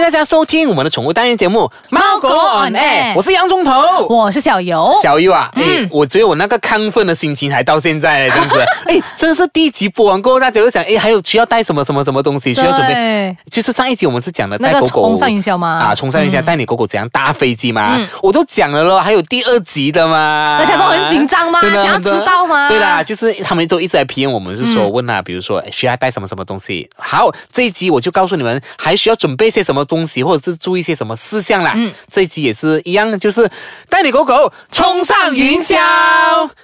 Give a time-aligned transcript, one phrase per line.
[0.00, 1.60] 迎大家收听我们的宠物单元节目
[1.90, 4.06] 《猫狗 on air 我是洋葱头。
[4.08, 12.94] 我是小游，小游啊，嗯、我觉得我那个亢奋的心情还到现在这样子，哎， 真的是第一集播完过后，大家就想，哎，还有需要带什么什么什么东西需要准备。
[12.94, 15.68] 对就是上一集我们是讲的带狗狗冲上云霄吗？
[15.68, 22.68] 啊，冲上云霄带你狗狗怎样搭飞机嘛，我都讲了咯，还有第二集的嘛，大家都很紧张嘛真的想要知道吗？
[22.68, 26.88] 对啦，就是他们都一直在 PM 我们，是说问啊，比如说哎需要带什么什么东西。
[26.96, 31.72] 好，这一集我就告诉你们，还需要准备些什么东西，或者是注意些什么事项啦。
[31.74, 33.50] 嗯，这一集也是一样，就是
[33.88, 35.76] 带你狗狗冲上云霄。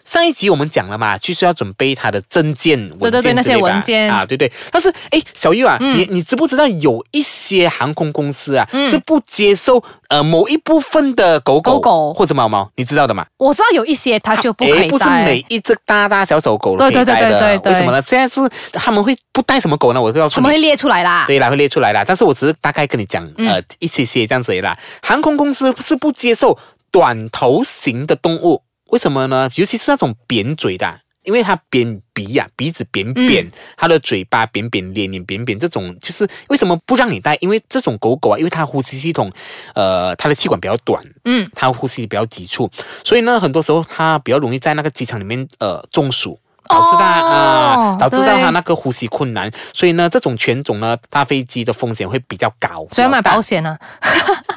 [0.05, 4.51] 上一集我们讲了嘛，就是要准备它的证件、文件对对对那些文件啊，对对。
[4.71, 13.27] 但是哎，小玉啊，你你知不知道有一些航空公司啊，就不接受呃某一部分的狗狗狗狗或者猫猫，你知道的吗？
[13.39, 18.03] 我知道有一些它就不可以诶不是带每一只大大小小狗都可以对对对带的，对对对为什么呢？
[18.03, 18.41] 现在是
[18.73, 20.01] 他们会不带什么狗呢？
[20.01, 20.35] 我告诉你。
[20.37, 21.25] 他们会列出来啦。
[21.27, 24.77] 对啦，会列出来啦，但是我只是大概跟你讲，呃，一些些这样子啦。
[25.03, 26.59] 航空公司是不接受
[26.91, 29.49] 短头型的动物，为什么呢？
[29.57, 33.47] 尤其是那种扁嘴的啊，因为它扁鼻呀、鼻子扁扁，
[33.77, 37.37] 它的嘴巴扁扁，脸也扁扁，这种就是为什么不让你带？
[37.41, 39.31] 因为这种狗狗啊，因为它呼吸系统，
[39.75, 42.71] 呃，它的气管比较短，嗯，它呼吸比较急促，
[43.05, 46.39] 所以呢，很多时候它比较容易在那个机场里面呃中暑。
[46.69, 52.85] 导致它啊、哦导致到对它那个呼吸困难，所以呢，这种犬种呢，搭飞机的风险会比较高。
[52.91, 53.63] 所以要买保险？
[53.63, 53.79] 险啊。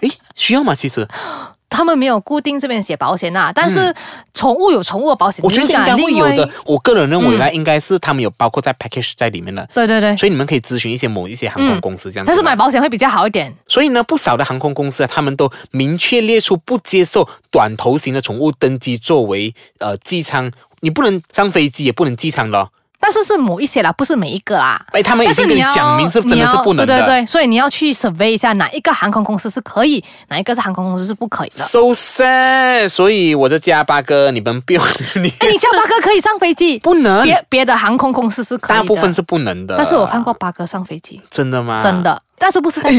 [0.01, 0.73] 诶，需要吗？
[0.73, 1.07] 其实
[1.69, 3.93] 他们没有固定这边写保险啊，但是
[4.33, 6.49] 宠物有宠物的保险，嗯我觉得应该会有的。
[6.65, 9.69] 我个人认为呢，应该是他们有包括在 package 在里面的。
[9.73, 12.25] 对对对，所以你们可以咨询一些某一些航空公司这样。
[12.25, 13.53] 但是买保险会比较好一点。
[13.67, 22.71] 所以呢，不少的航空公司啊，他们都明确列出不接受短头型的宠物登机作为呃机舱，你不能上飞机，也不能机舱咯。
[22.99, 24.83] 但是是某一些啦，不是每一个啦。
[24.91, 26.97] 哎，他们已经跟你但是你要讲明是真的是不能的。
[26.97, 31.63] 对对对，所以你要去 survey 一下哪一个航空公司是可以，哪一个是航空公司是不可以的。
[31.63, 34.83] So sad，所以我的家八哥，你们不用
[35.15, 39.75] 你 哎，你加八哥可以上飞机， 不能，别别的航空公司是可以的，大部分是不能的。
[39.77, 41.79] 但是我看过八哥上飞机，真的吗？
[41.81, 41.99] 真。
[42.03, 42.95] 的，但是不是在、不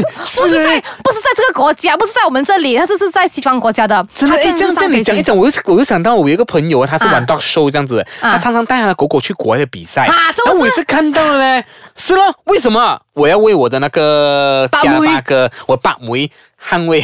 [0.47, 4.05] 是在哎不是在这个国家，不是在我们这里，但是是在西方国家的。
[4.13, 10.05] 真的，他哎，这样这样你讲一讲，我又我又想到我有一个朋友啊，他是玩啊 dog show 这样子，他常常带他的狗狗去国外的比赛。
[10.05, 11.65] 啊是不是然后我也是看到了嘞，
[11.95, 16.15] 是咯，为什么我要为我的那个家八妹八哥，我爸母
[16.63, 17.03] 捍卫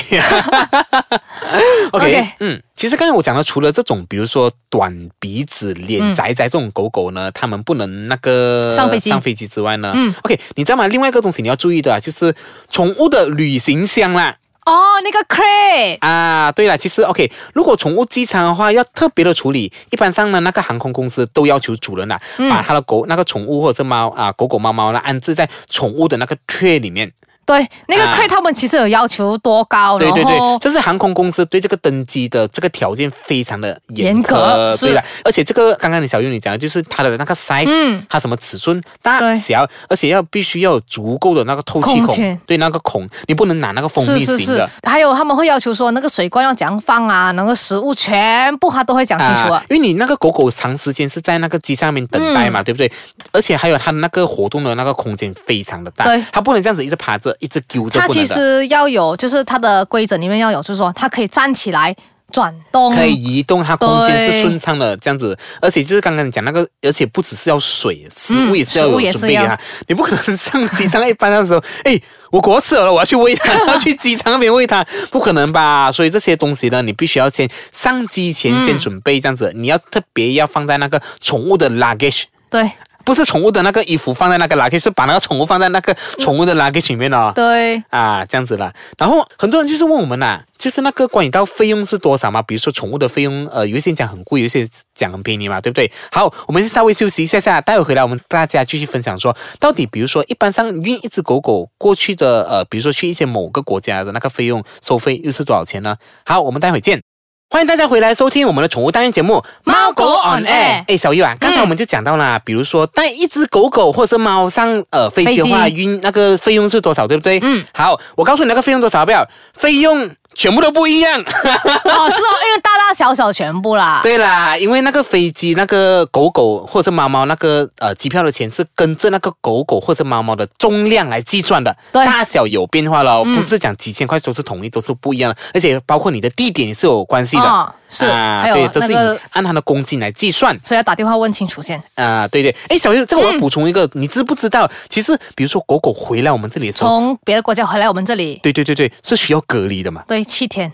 [1.91, 10.87] OK，OK 嗯，其实刚才我讲的，除了这种，比如说短鼻子、脸窄窄这种狗狗呢，它们不能那个上飞机上飞机之外呢，嗯，OK，你知道吗？
[10.87, 12.33] 另外一个东西你要注意的啊，就是
[12.69, 14.37] 宠物的旅行箱啦。
[14.67, 19.71] 哦，那个 crate 啊，对了，其实 OK，如果宠物机场的话，要特别的处理。
[19.91, 27.13] 一般上呢，那个航空公司都要求主人啊，嗯把他的狗那个宠物或者是猫啊，狗狗猫猫呢安置在宠物的那个 tray 里面。
[27.47, 28.15] 对，那个啊。
[28.15, 34.93] crate 他们其实有要求多高，对对对然后，这是航空公司对这个登机的这个条件非常的严严格是。
[34.93, 38.03] 的，而且这个刚刚你小玉你讲的就是它的那个 size，嗯。
[38.09, 44.45] 它什么尺寸大小，而且要必须要有足够的那个透气孔空，对那个孔，你不能拿那个蜂蜜型是是。
[44.51, 49.63] 是的。，还有他们会要求说那个水罐要怎样放啊，那个食物全部他都会讲清楚啊。
[49.69, 52.51] 因为你那个狗狗长时间是在那个机上面等待嗯。
[52.51, 52.91] 嘛，对不对？
[53.31, 56.23] 而且还有它的那个活动的那个空间非常的大，对。
[56.31, 58.25] 它不能这样子一直趴着，一直揪着，它其。
[58.25, 61.95] 实要有，就是它的规则里面要有，就是说它可以站起来
[62.29, 69.57] 转动，可以移动，它空间是顺畅的，这样子，而且就是刚刚你讲那个，而且不只是要水，食物也是要有准备给它。
[69.87, 71.97] 你不可能上机场一般的时候，哎，
[72.31, 75.89] 我狗吃了，我要去喂它， 要去机场那边喂它， 不可能吧？
[75.89, 82.23] 所以这些东西呢，你必须要先上机前嗯先准备，这样子，你要特别要放在那个宠物的 luggage。
[82.49, 82.69] 对
[83.07, 87.31] 不是宠物的那个衣服放在那个 luggage，是把那个宠物放在那个宠物的 luggage 里面哦。
[87.33, 88.73] 对，啊，这样子啦。
[88.97, 92.41] 然后很多人就是问我们呐、就是那个关于到费用是多少嘛？
[92.41, 95.89] 比如说宠物的费用，呃，有一些讲很贵，有一些讲很便宜嘛，对不对？
[96.11, 105.95] 好，我们稍微休息一下下，待会回来我们大家继续分享说，到底比如说一般上运一只狗狗过去的，呃，比如说去一些某个国家的那个费用收费又是多少钱呢？
[106.25, 107.06] 好，我们待会见。
[107.49, 117.39] 欢迎大家回来收听我们的宠物单元节目《猫狗 on air 哎，小玉啊，刚才我们就讲到了，比如说带一只狗狗或者是猫上呃飞机的话，运那个费用是多少，对不对？
[117.41, 119.25] 嗯，好，我告诉你那个费用多少，好不要？
[119.53, 121.19] 费用全部都不一样。
[121.19, 123.99] 哦，是哦，因为大大小小全部啦。
[124.03, 137.43] 对啦，因为那个飞机那个狗狗或者猫猫那个呃机票的钱是跟着那个狗狗或者猫猫的重量来计算的，对大小有变化了不是讲几千块都是统一，都是不一样的，而且包括你的地点也是有关系的。
[137.43, 140.57] 哦是还有对，都是按他的公斤来计算。
[140.63, 141.81] 所以要打电话问清楚先。
[141.95, 144.69] 啊、对对，哎，小优，这个我嗯要补充一个，你知不知道？
[144.89, 150.03] 其实，比如说狗狗回来我们这里的时候，从别的国家回来我们这里，对对对对，是需要隔离的嘛。
[150.07, 150.71] 对，七天，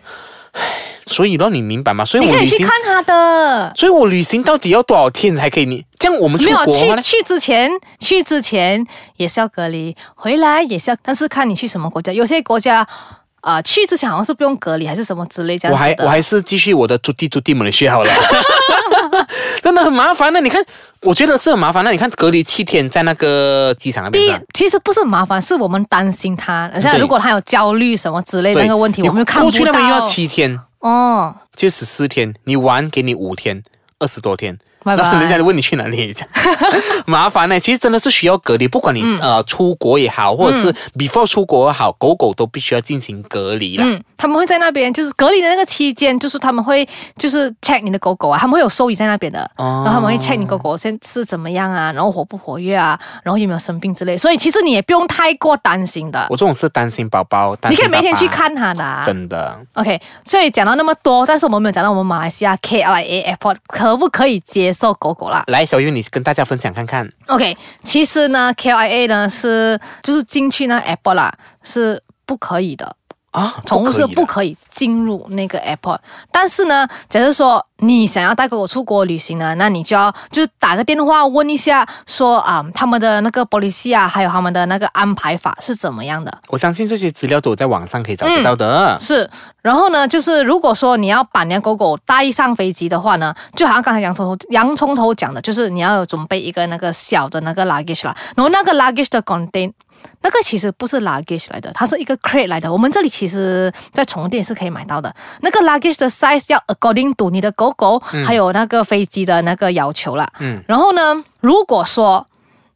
[1.05, 2.03] 所以让你明白吗？
[2.05, 3.73] 所以你可以去看他的。
[3.75, 5.65] 所以我旅行到底要多少天才可以？
[5.65, 6.65] 你这样我们出没有？
[7.01, 8.85] 去去之前，去之前
[9.17, 12.11] 也是要隔离，回来也是要，但是看你去什么国家。
[12.11, 12.87] 有些国家，
[13.43, 18.09] 啊、去之前好像是不用隔离，还是什么之类这样我还我还是继续我的朱地朱棣们的学好了，
[19.61, 20.39] 真的很麻烦的。
[20.39, 20.63] 你看，
[21.01, 21.91] 我觉得是很麻烦那。
[21.91, 26.71] 你看隔离七天在那个机场那第一边，，其实不是麻烦，是我们担心他。
[26.73, 29.51] 而且如果他有焦虑什么之类的那个问题，我们又看不到。
[29.51, 33.61] 过去那边又要七天，哦，就十四天，你玩给你五天，
[33.99, 34.57] 二十多天。
[34.83, 35.03] 拜拜。
[35.03, 36.15] 然后人家就问你去哪里，
[37.07, 39.17] 麻烦呢、其实真的是需要隔离，不管你、嗯。
[39.23, 43.85] 呃出国也好，或者是 before 出国也好，狗狗都必须要进行隔离啦。
[43.87, 46.87] 嗯，他们会在那边，就是隔离的那个期间，就是他们会
[47.17, 49.83] 就是 check 你的狗狗啊，他们会有兽医在那边的，哦。
[49.85, 59.03] 然后他们会 check 你狗狗现是怎么样啊，然后活不活跃啊，然后有没有生病之类，所以其实你也不用太过担心的，我这种是担心宝宝，担你可以每天去，看他的、啊。
[59.05, 59.59] 真的。
[59.75, 67.09] OK，所以讲到那么多，但是我们没有讲到我们马来西亚 KLIA Airport 可不可以接受狗狗啦来，小玉，你跟大家分享看看。
[67.27, 72.95] ？OK，其实呢，KLIA 呢是就是进去那 Airport 啦是不可以的。
[73.31, 75.97] 啊，宠物是不可以进入那个 airport，
[76.31, 86.35] 但是呢，假如说你想要带狗狗出国旅行呢，那你就要就是打个电话问一下说啊、他们的那个 policy 啊，还有他们的那个安排法是怎么样的。
[86.49, 88.97] 我相信这些资料都有在网上可以找得到的。
[88.99, 89.29] 是，
[89.61, 99.71] 然后呢，就是如果说你要把你的狗狗带上飞机的话呢，就好像刚才洋葱头洋葱头讲的，就是你要有准备一个那个小的那个 luggage 啦，然后那个 luggage 的 contain。
[100.21, 102.69] 那个其实不是 luggage 来的，它是一个 crate 来的。
[102.71, 105.13] 我们这里其实，在宠物店是可以买到的。
[105.39, 110.27] 那个 luggage 的 size 要 according to 你的狗狗，还有那个飞机的那个要求了。
[110.39, 110.63] 嗯。
[110.67, 112.27] 然后呢，如果说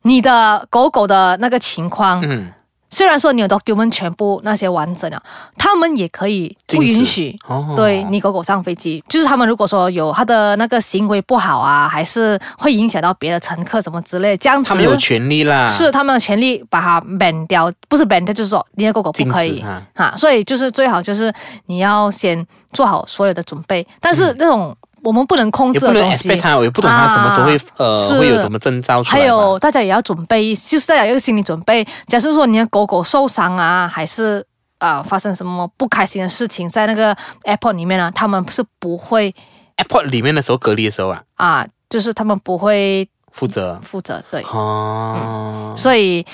[0.04, 2.52] 你的狗狗的那个情况，嗯，
[2.90, 5.22] 虽然说你有 document 全部那些完整了，
[5.58, 7.36] 他们也可以不允许
[7.76, 9.04] 对你狗狗上飞机。
[9.10, 15.68] 就是他们如果说有他的那个行为不好啊，还是会影响到别的乘客什么之类，这样子他们有权利啦。
[15.68, 21.34] 是他们有权利把它 ban 掉，不是 ban 掉，就是说你的狗狗不可以禁止啊哈，所以就是最好就是
[21.66, 24.76] 你要先做好所有的准备，但是那种。
[25.08, 29.22] 我们不能控制的东西他，我也不懂他什么时候会、啊呃会有什么征兆出来。
[29.22, 31.88] 还有大家也要准备，就是大家有一个心理准备。
[32.08, 34.46] 假设说你的狗狗受伤啊，还是
[34.80, 39.34] 啊、呃发生什么不开心的事情，在那个 airport 里面呢，他们是不会
[39.78, 46.26] airport 里面的时候隔离的时候啊，啊、就是他们不会负责负责，对，哦，所以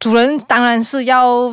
[0.00, 1.48] 主人当然是要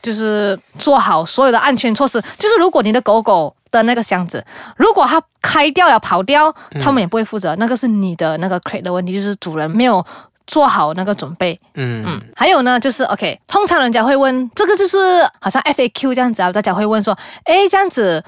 [0.00, 2.22] 就是做好所有的安全措施。
[2.38, 4.44] 就是如果你的狗狗的那个箱子，
[4.76, 10.04] 如果它开掉了跑掉，他们也不会负责，那个是你的那个 crate 的问题，就是主人没有
[10.46, 11.58] 做好那个准备。
[11.74, 14.98] 嗯嗯，还有呢，就是 OK，通常人家会问，这个就是
[15.40, 17.16] 好像 FAQ 这样子啊，大家会问说，
[17.46, 18.22] 诶，这样子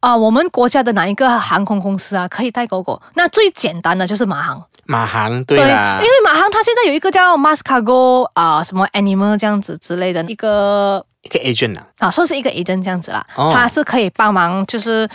[0.00, 3.00] 啊、我们国家的哪一个航空公司啊可以带狗狗？
[3.14, 15.06] 那最简单的就是马航，马航对啦，因为马航它现在有一个叫 Mascargo 啊、什么 Animal 这样子之类的一个一个 agent 啊，啊，算是一个 agent 这样子啦，哦它是可以帮忙就是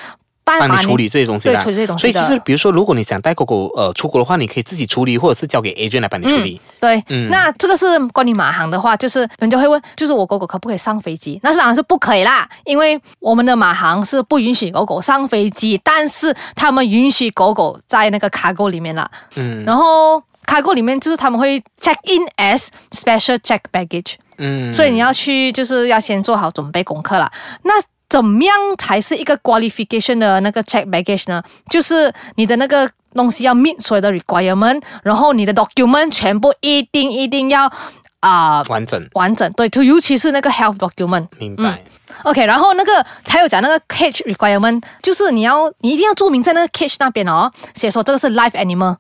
[0.44, 1.56] 帮帮你处理这些东西啦。
[1.56, 6.62] 对处理这些东西的所以其实比如说，如果你想带狗狗呃出国的话，你可以自己处理，或者是交给 agent 来帮你处理。
[6.80, 11.40] 对，嗯那这个是关于马航的话，就是人家会问，就是我狗狗可不可以上飞机？
[11.42, 19.10] 那是当然是不可以啦，因为我们的马航是不允许狗狗上飞机，但是他们允许狗狗在那个 cargo 里面啦。
[19.38, 27.32] 嗯然后 cargo 里面就是他们会 check in as special check baggage，、嗯，所以你要去就是要先做好准备功课啦。
[27.64, 27.74] 那
[28.10, 31.44] 怎么样才是一个 qualification 的那个 check baggage 呢？
[31.70, 37.72] 就是你的那个东西要 meet 所有的 requirement，然后你的 document 全部一定一定要
[38.20, 41.28] 啊、完整完整，对，就尤其是那个 health document。
[41.38, 41.84] 明白。
[42.24, 48.96] OK，然后那个还有讲那个 cage requirement，就是你要你一定要注明在那个 cage 那边哦，写说这个是 live animal。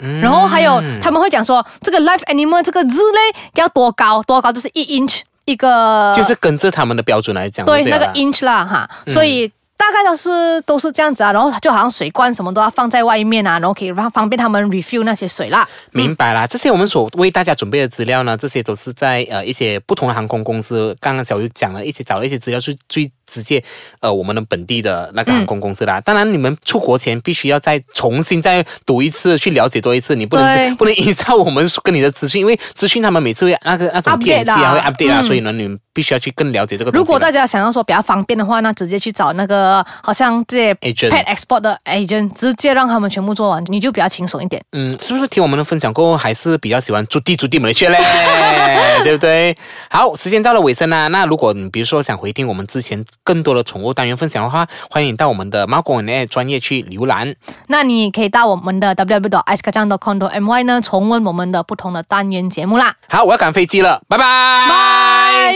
[0.00, 3.18] 嗯然后还有他们会讲说，这个 live animal 这个字嘞
[3.54, 4.22] 要多高？
[4.24, 9.50] 多高就是一 inch 一个，就是跟着他们的标准来讲，对那个 inch 啦哈，所以。
[9.80, 15.66] 大概都是都是这样子啊，然后就好像水罐什么都要放在外面啊，然后可以让方便他们 refill 那些水啦。
[15.92, 23.62] 明白啦，这些我们所为大家准备的资料呢，这些都是在呃一些不同的航空公司，刚刚小鱼讲了一些找了一些资料，是最直接
[24.00, 26.00] 呃我们的本地的那个航空公司啦。
[26.00, 37.02] 当然，你们出国前必须要再重新再读一次，去了解多一次，你不能 不能依照我们跟你的资讯，因为资讯他们每次会那个那种 Update TNC 啊会 update 啊，嗯所以呢，你们必须要去更了解这个东西。
[37.02, 44.60] 如果大家想要说比较方便的话，那直接去找那个好像这 pet export 的 agent，直接让他们全部做完，你就比较轻松一点。
[44.72, 47.98] 嗯，是不是听我们的分享过后，还是比较喜欢朱棣朱棣们的血嘞，
[49.04, 49.56] 对不对？
[49.90, 51.08] 好，时间到了尾声啦。
[51.08, 57.34] 那如果你比如说想回听我们之前更多的宠物单元分享的话，欢迎到我们的猫狗的专业去浏览。
[57.68, 59.38] 那你可以到我们的 www.
[59.38, 62.94] i c e k a c a n c o m my 呢，重温我们的不同的单元节目啦。
[63.08, 64.24] 好，我要赶飞机了，拜拜。
[64.68, 65.54] 拜。